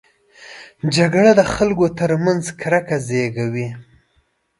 [0.95, 3.67] جګړه د خلکو ترمنځ کرکه زېږوي